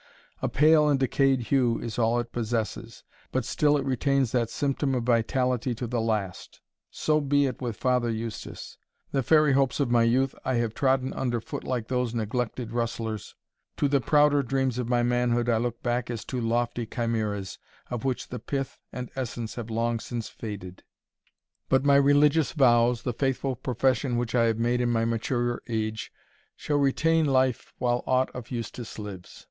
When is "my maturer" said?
24.89-25.61